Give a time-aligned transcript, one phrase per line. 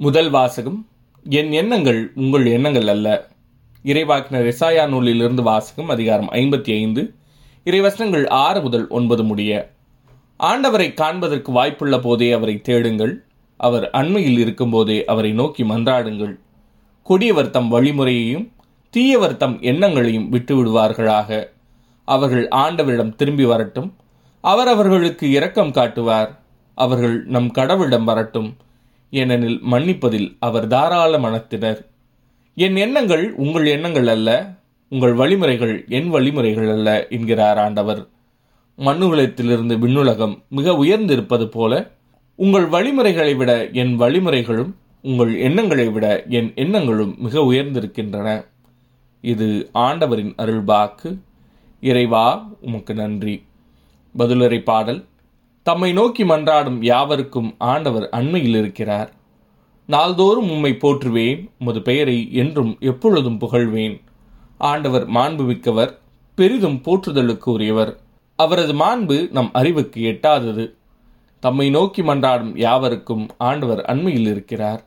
[0.00, 0.86] முதல் வாசகம்
[1.28, 3.28] என் எண்ணங்கள் உங்கள் எண்ணங்கள் அல்ல.
[3.84, 7.14] இறைவாக்கினர் எசாயா நூலிலிருந்து வாசகம் அதிகாரம் ஐம்பத்தி ஐந்து
[7.64, 9.72] இறைவசனங்கள் ஆறு முதல் ஒன்பது முடிய
[10.40, 13.24] ஆண்டவரை காண்பதற்கு வாய்ப்புள்ள போதே அவரை தேடுங்கள்.
[13.56, 16.38] அவர் அண்மையில் இருக்கும்போதே அவரை நோக்கி மன்றாடுங்கள்.
[17.02, 18.52] கொடியவர் தம் வழிமுறையையும்
[18.90, 21.48] தீயவர் தம் எண்ணங்களையும் விட்டுவிடுவார்களாக.
[22.04, 23.96] அவர்கள் ஆண்டவரிடம் திரும்பி வரட்டும்.
[24.40, 26.40] அவர் அவர்களுக்கு இரக்கம் காட்டுவார்.
[26.74, 28.56] அவர்கள் நம் கடவுளிடம் வரட்டும்.
[29.10, 31.86] ஏனெனில் மன்னிப்பதில் அவர் தாராள மனத்தினர்.
[32.54, 34.56] என் எண்ணங்கள் உங்கள் எண்ணங்கள் அல்ல
[34.88, 38.08] உங்கள் வழிமுறைகள் என் வழிமுறைகள் அல்ல என்கிறார் ஆண்டவர்.
[38.78, 41.90] மண்ணுலகத்திலிருந்து விண்ணுலகம் மிக உயர்ந்திருப்பது போல
[42.36, 48.44] உங்கள் வழிமுறைகளை விட என் வழிமுறைகளும் உங்கள் எண்ணங்களை விட என் எண்ணங்களும் மிக உயர்ந்திருக்கின்றன.
[49.20, 51.18] இது ஆண்டவரின் அருள்பாக்கு
[51.80, 53.44] இறைவா உமக்கு நன்றி.
[54.18, 55.04] பதிலுரை பாடல்
[55.68, 59.10] தம்மை நோக்கி மன்றாடும் யாவருக்கும் ஆண்டவர் அண்மையில் இருக்கிறார்.
[59.86, 64.00] நாள்தோறும் உம்மை போற்றுவேன் உமது பெயரை என்றும் எப்பொழுதும் புகழ்வேன்.
[64.58, 65.92] ஆண்டவர் மாண்புமிக்கவர்
[66.34, 68.00] பெரிதும் போற்றுதலுக்கு உரியவர்.
[68.36, 70.64] அவரது மாண்பு நம் அறிவுக்கு எட்டாதது.
[71.40, 74.82] தம்மை நோக்கி மன்றாடும் யாவருக்கும் ஆண்டவர் அண்மையில் இருக்கிறார்.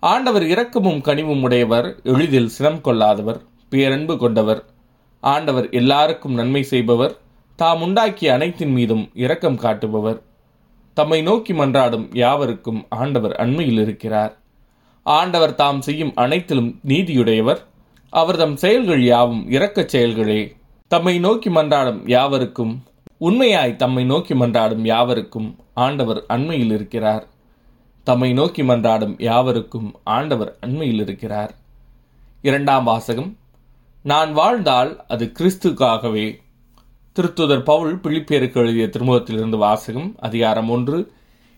[0.00, 4.64] ஆண்டவர் இரக்கமும் கனிவும் உடையவர் எளிதில் சினம் கொள்ளாதவர் பேரன்பு கொண்டவர்.
[5.20, 7.16] ஆண்டவர் எல்லாருக்கும் நன்மை செய்பவர்
[7.60, 10.22] தாம் உண்டாக்கிய அனைத்தின் மீதும் இரக்கம் காட்டுபவர்.
[10.94, 14.36] தம்மை நோக்கி மன்றாடும் யாவருக்கும் ஆண்டவர் அண்மையில் இருக்கிறார்.
[15.02, 17.58] ஆண்டவர் தாம் செய்யும் அனைத்திலும் நீதியுடையவர்.
[18.10, 20.56] அவர் தம் செயல்கள் யாவும் இரக்கச் செயல்களே.
[20.88, 22.82] தம்மை நோக்கி மன்றாடும் யாவருக்கும்
[23.18, 27.26] உண்மையாய் தம்மை நோக்கி மன்றாடும் யாவருக்கும் ஆண்டவர் அண்மையில் இருக்கிறார்.
[28.04, 31.54] தம்மை நோக்கி மன்றாடும் யாவருக்கும் ஆண்டவர் அண்மையில் இருக்கிறார்.
[32.42, 33.36] இரண்டாம் வாசகம்
[34.02, 36.48] நான் வாழ்ந்தால் அது கிறிஸ்துக்காகவே.
[37.18, 41.12] திருத்துதர் பவுல் பிழிப்பேருக்கு எழுதிய திருமுகத்திலிருந்து வாசகம் அதிகாரம் ஒன்று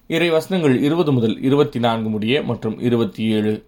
[0.07, 3.67] இறை வசனங்கள் இருபது முதல் இருபத்தி நான்கு முடிய மற்றும் இருபத்தி ஏழு.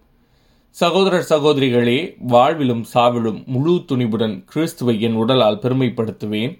[0.69, 6.59] சகோதரர் சகோதரிகளே வாழ்விலும் சாவிலும் முழு துணிவுடன் கிறிஸ்துவை என் உடலால் பெருமைப்படுத்துவேன்.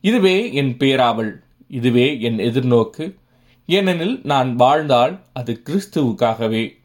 [0.00, 3.14] இதுவே என் பேராவல் இதுவே என் எதிர்நோக்கு.
[3.66, 6.76] ஏனெனில் நான் வாழ்ந்தால் அது கிறிஸ்துவுக்காகவே.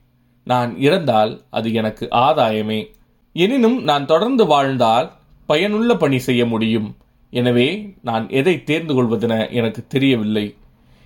[0.44, 2.88] நான் இறந்தால் அது எனக்கு ஆதாயமே.
[3.34, 5.12] எனினும் நான் தொடர்ந்து வாழ்ந்தால்
[5.46, 6.96] பயனுள்ள பணி செய்ய முடியும்.
[7.32, 10.56] எனவே நான் எதை தேர்ந்து கொள்வதென எனக்கு தெரியவில்லை.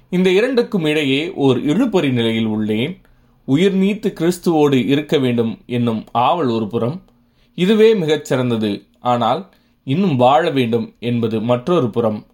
[0.09, 2.97] இந்த இரண்டுக்கும் இடையே ஓர் இழுபறி நிலையில் உள்ளேன்.
[3.45, 7.01] உயிர் நீத்து கிறிஸ்துவோடு இருக்க வேண்டும் என்னும் ஆவல் ஒரு புறம்.
[7.55, 9.49] இதுவே மிகச்சிறந்தது ஆனால்
[9.83, 12.25] இன்னும் வாழ வேண்டும் என்பது மற்றொரு புறம்.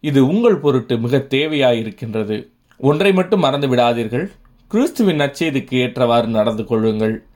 [0.00, 2.48] இது உங்கள் பொருட்டு மிக தேவையாயிருக்கின்றது.
[2.78, 4.26] ஒன்றை மட்டும் மறந்து விடாதீர்கள்.
[4.68, 7.26] கிறிஸ்துவின் நற்செய்திக்கு ஏற்றவாறு நடந்து கொள்ளுங்கள்.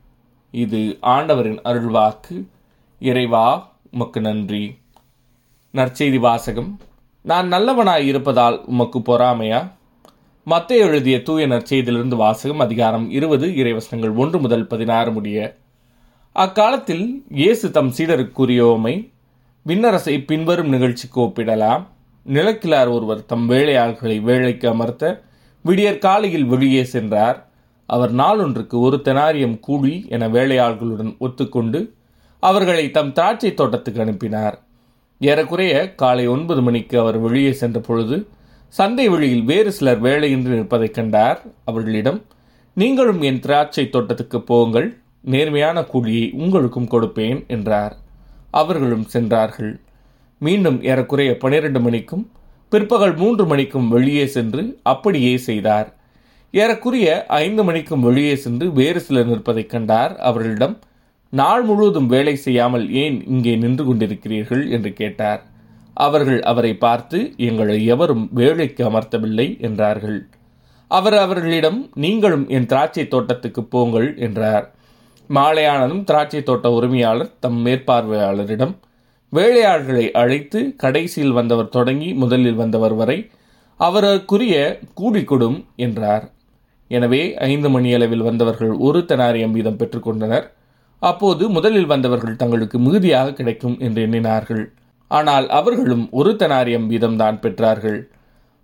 [0.51, 2.37] இது ஆண்டவரின் அருள்வாக்கு.
[3.01, 3.47] இறைவா
[3.91, 4.79] உமக்கு நன்றி.
[5.75, 6.81] நற்செய்தி வாசகம்.
[7.23, 9.71] நான் நல்லவனாய் இருப்பதால் உமக்கு பொறாமையா?
[10.47, 15.57] மத்த எழுதிய தூய நற்செய்தியிலிருந்து வாசகம் அதிகாரம் இருபது இறைவசனங்கள் ஒன்று முதல் பதினாறு முடிய.
[16.33, 19.11] அக்காலத்தில் இயேசு தம் சீடருக்கு கூறியோமை
[19.67, 21.87] விண்ணரசை பின்வரும் நிகழ்ச்சிக்கு ஒப்பிடலாம்.
[22.27, 25.23] நிலக்கிலார் ஒருவர் தம் வேலையாள்களை வேலைக்கு அமர்த்த
[25.63, 27.49] விடியற் காலையில் வெளியே சென்றார்.
[27.87, 31.91] அவர் நாளொன்றுக்கு ஒரு தெனாரியம் கூலி என வேலையாள்களுடன் ஒத்துக்கொண்டு
[32.41, 34.59] அவர்களை தம் திராட்சை தோட்டத்துக்கு அனுப்பினார்.
[35.23, 38.27] ஏறக்குறைய காலை ஒன்பது மணிக்கு அவர் வெளியே சென்ற பொழுது
[38.69, 41.43] சந்தை வெளியில் வேறு சிலர் வேலையின்றி நிற்பதைக் கண்டார்.
[41.65, 42.23] அவர்களிடம்
[42.75, 47.97] நீங்களும் என் திராட்சை தோட்டத்துக்கு போங்கள் நேர்மையான கூலியை உங்களுக்கும் கொடுப்பேன் என்றார்.
[48.51, 49.81] அவர்களும் சென்றார்கள்.
[50.39, 52.25] மீண்டும் ஏறக்குறைய பனிரெண்டு மணிக்கும்
[52.69, 55.95] பிற்பகல் மூன்று மணிக்கும் வெளியே சென்று அப்படியே செய்தார்.
[56.51, 60.17] ஏறக்குறைய ஐந்து மணிக்கும் வெளியே சென்று வேறு சிலர் நிற்பதைக் கண்டார்.
[60.17, 60.79] அவர்களிடம்
[61.33, 64.65] நாள் முழுவதும் வேலை செய்யாமல் ஏன் இங்கே நின்று கொண்டிருக்கிறீர்கள்?
[64.71, 65.41] என்று கேட்டார்.
[65.97, 67.19] அவர்கள் அவரை பார்த்து
[67.49, 70.19] எங்களை எவரும் வேலைக்கு அமர்த்தவில்லை என்றார்கள்.
[70.91, 74.67] அவர் அவர்களிடம் நீங்களும் என் திராட்சை தோட்டத்துக்கு போங்கள் என்றார்.
[75.31, 78.75] மாலையானதும் திராட்சை தோட்ட உரிமையாளர் தம் மேற்பார்வையாளரிடம்
[79.33, 83.19] வேலையாள்களை அழைத்து கடைசியில் வந்தவர் தொடங்கி முதலில் வந்தவர் வரை
[83.81, 84.55] அவருக்குரிய
[84.95, 86.25] கூலி கொடும் என்றார்.
[86.91, 90.47] எனவே ஐந்து மணியளவில் வந்தவர்கள் ஒரு தெனாரியம் வீதம் பெற்றுக்கொண்டனர்
[91.03, 94.65] அப்போது முதலில் வந்தவர்கள் தங்களுக்கு மிகுதியாக கிடைக்கும் என்று எண்ணினார்கள்.
[95.11, 98.01] ஆனால் அவர்களும் ஒரு தனாரியம் வீதம்தான் பெற்றார்கள்.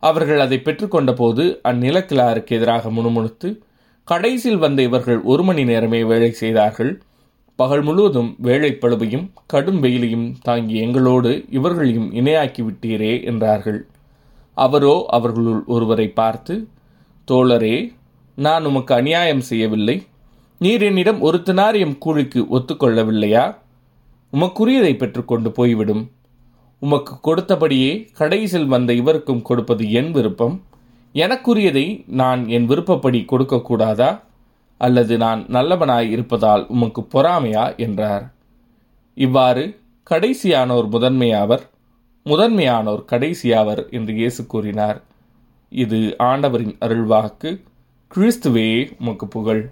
[0.02, 3.48] அவர்கள் அதை பெற்றுக்கொண்ட போது அந்நிலக்கிழாருக்கு எதிராக முணுமுணுத்து
[4.08, 6.92] கடைசியில் வந்த இவர்கள் ஒரு மணி நேரமே வேலை செய்தார்கள்.
[7.58, 13.80] பகல் முழுவதும் வேலைப்பழுவையும் கடும் வெயிலையும் தாங்கி எங்களோடு இவர்களையும் இணையாக்கி விட்டீரே என்றார்கள்.
[14.56, 16.54] அவரோ அவர்களுள் ஒருவரை பார்த்து
[17.28, 17.76] தோழரே
[18.38, 19.96] நான் உமக்கு அநியாயம் செய்யவில்லை.
[20.58, 23.56] நீர் என்னிடம் ஒரு தினாரியம் கூலிக்கு ஒத்துக்கொள்ளவில்லையா?
[24.32, 26.10] உமக்குரியதை பெற்றுக்கொண்டு போய்விடும்.
[26.78, 30.62] உமக்கு கொடுத்தபடியே கடைசியில் வந்த இவருக்கும் கொடுப்பது என் விருப்பம்.
[31.14, 34.20] எனக்குரியதை நான் என் விருப்பப்படி கொடுக்கக்கூடாதா?
[34.78, 37.76] அல்லது நான் நல்லவனாய் இருப்பதால் உமக்கு பொறாமையா?
[37.76, 38.32] என்றார்.
[39.14, 39.80] இவ்வாறு
[40.10, 41.60] கடைசியானோர் முதன்மையாவர்
[42.24, 45.02] முதன்மையானோர் கடைசியாவர் என்று இயேசு கூறினார்.
[45.68, 47.62] இது ஆண்டவரின் அருள்வாக்கு.
[48.14, 49.70] கிறிஸ்துவே உமக்கு புகழ்.